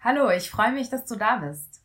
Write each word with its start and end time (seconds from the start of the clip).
Hallo, 0.00 0.30
ich 0.30 0.48
freue 0.48 0.70
mich, 0.70 0.90
dass 0.90 1.06
du 1.06 1.16
da 1.16 1.38
bist. 1.38 1.82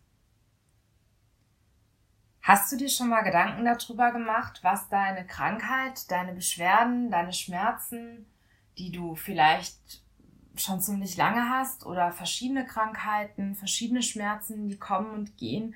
Hast 2.44 2.72
du 2.72 2.78
dir 2.78 2.90
schon 2.90 3.10
mal 3.10 3.24
Gedanken 3.24 3.66
darüber 3.66 4.12
gemacht, 4.12 4.60
was 4.62 4.88
deine 4.90 5.26
Krankheit, 5.26 6.12
deine 6.12 6.34
Beschwerden, 6.34 7.10
deine 7.10 7.34
Schmerzen, 7.34 8.28
die 8.78 8.92
du 8.92 9.16
vielleicht 9.16 10.04
schon 10.56 10.80
ziemlich 10.80 11.18
lange 11.18 11.50
hast 11.50 11.88
oder 11.88 12.12
verschiedene 12.12 12.68
Krankheiten, 12.68 13.56
verschiedene 13.56 14.04
Schmerzen, 14.04 14.68
die 14.70 14.78
kommen 14.78 15.10
und 15.12 15.38
gehen, 15.38 15.74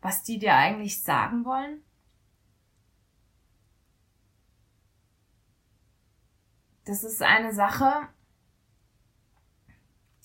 was 0.00 0.22
die 0.22 0.38
dir 0.38 0.54
eigentlich 0.54 1.02
sagen 1.02 1.44
wollen? 1.44 1.82
Das 6.84 7.02
ist 7.02 7.20
eine 7.20 7.52
Sache, 7.52 8.08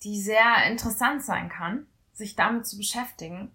die 0.04 0.20
sehr 0.20 0.64
interessant 0.66 1.24
sein 1.24 1.48
kann, 1.48 1.86
sich 2.12 2.36
damit 2.36 2.66
zu 2.66 2.76
beschäftigen 2.76 3.54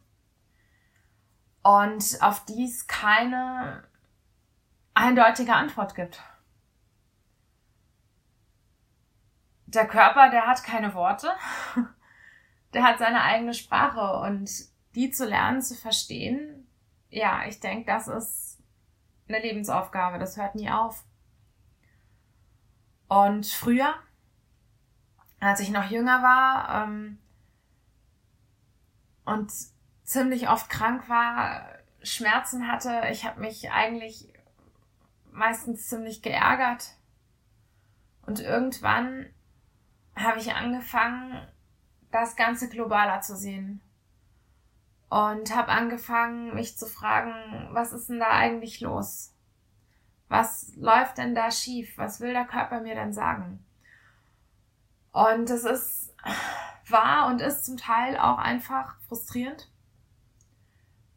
und 1.63 2.18
auf 2.22 2.45
die 2.45 2.66
es 2.66 2.88
keine 2.88 3.84
eindeutige 4.94 5.54
Antwort 5.54 5.96
gibt. 5.96 6.22
Der 9.66 9.88
Körper, 9.88 10.30
der 10.30 10.48
hat 10.48 10.63
keine 10.63 10.94
Worte, 10.94 11.32
der 12.73 12.84
hat 12.84 12.99
seine 12.99 13.21
eigene 13.21 13.54
Sprache 13.54 14.20
und 14.27 14.49
die 14.96 15.12
zu 15.12 15.26
lernen, 15.26 15.62
zu 15.62 15.76
verstehen, 15.76 16.68
ja, 17.10 17.46
ich 17.46 17.60
denke, 17.60 17.85
das 17.85 18.08
ist 18.08 18.62
eine 19.27 19.40
Lebensaufgabe, 19.40 20.20
das 20.20 20.38
hört 20.38 20.55
nie 20.55 20.70
auf. 20.70 21.04
Und 23.08 23.46
früher, 23.46 23.94
als 25.41 25.59
ich 25.59 25.72
noch 25.72 25.90
jünger 25.90 26.22
war 26.22 26.84
ähm, 26.84 27.18
und 29.26 29.52
ziemlich 30.04 30.49
oft 30.49 30.70
krank 30.70 31.09
war, 31.09 31.66
Schmerzen 32.04 32.68
hatte, 32.68 33.07
ich 33.12 33.26
habe 33.26 33.41
mich 33.41 33.71
eigentlich 33.71 34.32
meistens 35.32 35.88
ziemlich 35.88 36.21
geärgert. 36.21 36.96
Und 38.26 38.40
irgendwann 38.40 39.27
habe 40.15 40.40
ich 40.40 40.54
angefangen, 40.54 41.48
das 42.12 42.35
Ganze 42.35 42.70
globaler 42.70 43.21
zu 43.21 43.35
sehen. 43.35 43.82
Und 45.10 45.55
habe 45.55 45.70
angefangen, 45.70 46.54
mich 46.54 46.77
zu 46.77 46.85
fragen, 46.85 47.70
was 47.71 47.93
ist 47.93 48.10
denn 48.10 48.20
da 48.20 48.30
eigentlich 48.30 48.80
los? 48.80 49.34
Was 50.30 50.71
läuft 50.76 51.18
denn 51.18 51.35
da 51.35 51.52
schief? 51.52 51.98
Was 51.98 52.21
will 52.21 52.32
der 52.32 52.46
Körper 52.46 52.80
mir 52.80 52.96
denn 52.96 53.12
sagen? 53.12 53.65
Und 55.12 55.49
es 55.49 55.65
ist, 55.65 56.15
war 56.87 57.27
und 57.27 57.41
ist 57.41 57.65
zum 57.65 57.77
Teil 57.77 58.17
auch 58.17 58.37
einfach 58.37 58.95
frustrierend, 59.07 59.70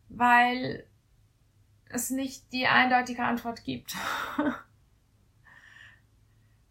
weil 0.08 0.86
es 1.88 2.10
nicht 2.10 2.52
die 2.52 2.66
eindeutige 2.66 3.22
Antwort 3.22 3.64
gibt. 3.64 3.94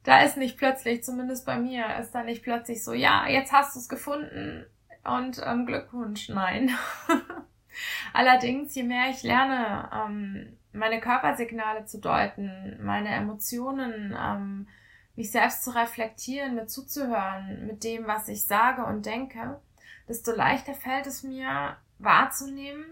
da 0.04 0.22
ist 0.22 0.38
nicht 0.38 0.58
plötzlich, 0.58 1.04
zumindest 1.04 1.46
bei 1.46 1.58
mir, 1.58 1.98
ist 1.98 2.12
da 2.12 2.24
nicht 2.24 2.44
plötzlich 2.44 2.84
so, 2.84 2.94
ja, 2.94 3.28
jetzt 3.28 3.54
hast 3.54 3.76
du 3.76 3.80
es 3.80 3.88
gefunden 3.88 4.66
und 5.04 5.42
ähm, 5.46 5.66
Glückwunsch, 5.66 6.30
nein. 6.30 6.72
Allerdings, 8.14 8.76
je 8.76 8.84
mehr 8.84 9.10
ich 9.10 9.24
lerne, 9.24 9.90
ähm, 9.94 10.58
meine 10.74 11.00
Körpersignale 11.00 11.86
zu 11.86 12.00
deuten, 12.00 12.80
meine 12.84 13.10
Emotionen, 13.10 14.16
ähm, 14.20 14.68
mich 15.16 15.32
selbst 15.32 15.64
zu 15.64 15.72
reflektieren, 15.72 16.56
mir 16.56 16.68
zuzuhören 16.68 17.68
mit 17.68 17.84
dem, 17.84 18.08
was 18.08 18.28
ich 18.28 18.46
sage 18.46 18.84
und 18.86 19.06
denke, 19.06 19.60
desto 20.08 20.32
leichter 20.32 20.74
fällt 20.74 21.08
es 21.08 21.24
mir 21.24 21.78
wahrzunehmen, 22.00 22.86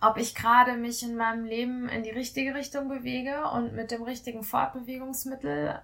ob 0.00 0.18
ich 0.18 0.34
gerade 0.34 0.76
mich 0.76 1.02
in 1.02 1.16
meinem 1.16 1.44
Leben 1.44 1.88
in 1.88 2.02
die 2.02 2.10
richtige 2.10 2.54
Richtung 2.54 2.88
bewege 2.88 3.48
und 3.50 3.74
mit 3.74 3.90
dem 3.90 4.02
richtigen 4.02 4.42
Fortbewegungsmittel, 4.42 5.80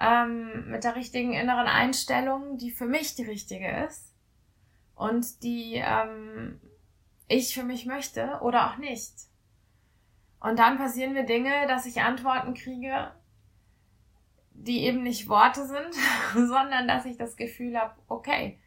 ähm, 0.00 0.70
mit 0.70 0.84
der 0.84 0.96
richtigen 0.96 1.32
inneren 1.32 1.66
Einstellung, 1.66 2.58
die 2.58 2.72
für 2.72 2.86
mich 2.86 3.14
die 3.14 3.24
richtige 3.24 3.84
ist 3.86 4.12
und 4.96 5.42
die 5.44 5.74
ähm, 5.76 6.60
ich 7.28 7.54
für 7.54 7.62
mich 7.62 7.86
möchte 7.86 8.40
oder 8.42 8.70
auch 8.70 8.78
nicht. 8.78 9.12
Und 10.40 10.58
dann 10.58 10.78
passieren 10.78 11.14
mir 11.14 11.24
Dinge, 11.24 11.66
dass 11.66 11.86
ich 11.86 12.00
Antworten 12.00 12.54
kriege, 12.54 13.12
die 14.64 14.84
eben 14.84 15.02
nicht 15.02 15.28
Worte 15.28 15.66
sind, 15.66 15.94
sondern 16.48 16.88
dass 16.88 17.04
ich 17.04 17.16
das 17.16 17.36
Gefühl 17.36 17.78
habe, 17.78 17.94
okay, 18.08 18.58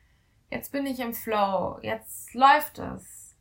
jetzt 0.49 0.71
bin 0.71 0.85
ich 0.85 0.99
im 0.99 1.13
Flow, 1.13 1.79
jetzt 1.81 2.33
läuft 2.33 2.79
es. 2.79 3.35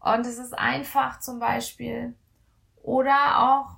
Und 0.00 0.26
es 0.26 0.38
ist 0.38 0.54
einfach 0.54 1.20
zum 1.20 1.38
Beispiel. 1.38 2.14
Oder 2.82 3.40
auch 3.40 3.76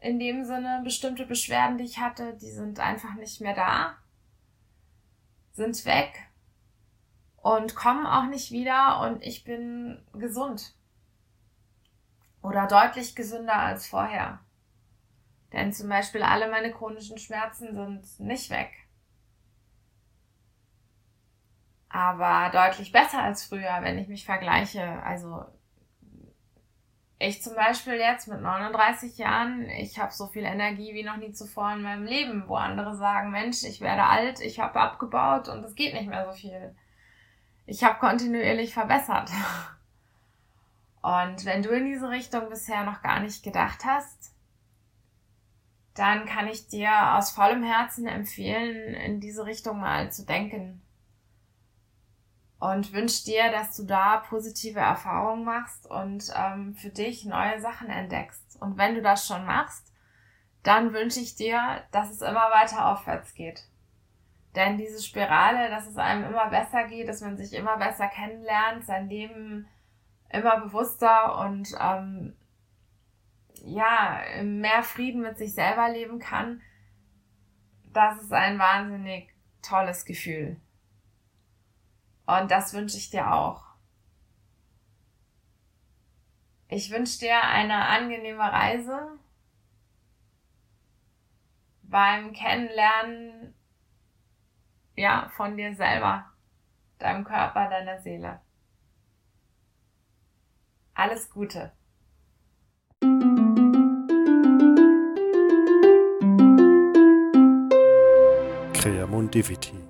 in 0.00 0.18
dem 0.18 0.44
Sinne 0.44 0.80
bestimmte 0.82 1.26
Beschwerden, 1.26 1.78
die 1.78 1.84
ich 1.84 1.98
hatte, 1.98 2.34
die 2.34 2.50
sind 2.50 2.80
einfach 2.80 3.14
nicht 3.14 3.40
mehr 3.40 3.54
da, 3.54 3.96
sind 5.52 5.84
weg 5.84 6.30
und 7.36 7.74
kommen 7.74 8.06
auch 8.06 8.26
nicht 8.26 8.50
wieder 8.50 9.00
und 9.00 9.22
ich 9.22 9.44
bin 9.44 10.02
gesund 10.14 10.74
oder 12.42 12.66
deutlich 12.66 13.14
gesünder 13.14 13.56
als 13.56 13.86
vorher. 13.86 14.40
Denn 15.52 15.72
zum 15.72 15.88
Beispiel 15.88 16.22
alle 16.22 16.50
meine 16.50 16.72
chronischen 16.72 17.18
Schmerzen 17.18 17.74
sind 17.74 18.26
nicht 18.26 18.50
weg. 18.50 18.70
Aber 21.88 22.50
deutlich 22.52 22.92
besser 22.92 23.20
als 23.22 23.44
früher, 23.44 23.78
wenn 23.80 23.98
ich 23.98 24.06
mich 24.06 24.24
vergleiche. 24.24 25.02
Also 25.02 25.44
ich 27.18 27.42
zum 27.42 27.54
Beispiel 27.54 27.94
jetzt 27.94 28.28
mit 28.28 28.40
39 28.40 29.18
Jahren, 29.18 29.68
ich 29.68 29.98
habe 29.98 30.12
so 30.12 30.28
viel 30.28 30.44
Energie 30.44 30.94
wie 30.94 31.02
noch 31.02 31.18
nie 31.18 31.32
zuvor 31.32 31.72
in 31.72 31.82
meinem 31.82 32.04
Leben, 32.04 32.44
wo 32.48 32.54
andere 32.54 32.96
sagen, 32.96 33.30
Mensch, 33.30 33.62
ich 33.64 33.80
werde 33.80 34.04
alt, 34.04 34.40
ich 34.40 34.58
habe 34.60 34.80
abgebaut 34.80 35.48
und 35.48 35.62
es 35.64 35.74
geht 35.74 35.92
nicht 35.92 36.08
mehr 36.08 36.24
so 36.24 36.32
viel. 36.32 36.74
Ich 37.66 37.84
habe 37.84 37.98
kontinuierlich 37.98 38.72
verbessert. 38.72 39.30
Und 41.02 41.46
wenn 41.46 41.62
du 41.62 41.70
in 41.70 41.86
diese 41.86 42.10
Richtung 42.10 42.50
bisher 42.50 42.84
noch 42.84 43.00
gar 43.00 43.20
nicht 43.20 43.42
gedacht 43.42 43.84
hast, 43.86 44.34
dann 46.00 46.24
kann 46.24 46.48
ich 46.48 46.66
dir 46.66 47.14
aus 47.18 47.30
vollem 47.30 47.62
Herzen 47.62 48.06
empfehlen, 48.06 48.94
in 48.94 49.20
diese 49.20 49.44
Richtung 49.44 49.80
mal 49.80 50.10
zu 50.10 50.24
denken. 50.24 50.80
Und 52.58 52.94
wünsche 52.94 53.24
dir, 53.24 53.50
dass 53.52 53.76
du 53.76 53.84
da 53.84 54.16
positive 54.16 54.80
Erfahrungen 54.80 55.44
machst 55.44 55.86
und 55.86 56.24
ähm, 56.34 56.74
für 56.74 56.88
dich 56.88 57.26
neue 57.26 57.60
Sachen 57.60 57.90
entdeckst. 57.90 58.56
Und 58.62 58.78
wenn 58.78 58.94
du 58.94 59.02
das 59.02 59.26
schon 59.26 59.44
machst, 59.44 59.92
dann 60.62 60.94
wünsche 60.94 61.20
ich 61.20 61.36
dir, 61.36 61.84
dass 61.90 62.10
es 62.10 62.22
immer 62.22 62.50
weiter 62.50 62.86
aufwärts 62.92 63.34
geht. 63.34 63.64
Denn 64.56 64.78
diese 64.78 65.02
Spirale, 65.02 65.68
dass 65.68 65.86
es 65.86 65.98
einem 65.98 66.24
immer 66.24 66.48
besser 66.48 66.84
geht, 66.84 67.08
dass 67.08 67.20
man 67.20 67.36
sich 67.36 67.52
immer 67.52 67.76
besser 67.76 68.08
kennenlernt, 68.08 68.86
sein 68.86 69.10
Leben 69.10 69.68
immer 70.30 70.60
bewusster 70.60 71.38
und 71.40 71.68
ähm, 71.78 72.36
ja, 73.64 74.22
mehr 74.42 74.82
Frieden 74.82 75.22
mit 75.22 75.38
sich 75.38 75.54
selber 75.54 75.88
leben 75.88 76.18
kann, 76.18 76.62
das 77.92 78.22
ist 78.22 78.32
ein 78.32 78.58
wahnsinnig 78.58 79.34
tolles 79.62 80.04
Gefühl. 80.04 80.60
Und 82.26 82.50
das 82.50 82.72
wünsche 82.74 82.96
ich 82.96 83.10
dir 83.10 83.32
auch. 83.32 83.64
Ich 86.68 86.90
wünsche 86.90 87.18
dir 87.18 87.42
eine 87.42 87.86
angenehme 87.86 88.44
Reise 88.44 89.18
beim 91.82 92.32
Kennenlernen 92.32 93.54
ja, 94.94 95.30
von 95.34 95.56
dir 95.56 95.74
selber, 95.74 96.30
deinem 96.98 97.24
Körper, 97.24 97.68
deiner 97.68 98.00
Seele. 98.00 98.40
Alles 100.94 101.30
Gute. 101.30 101.72
Creativity. 109.30 109.89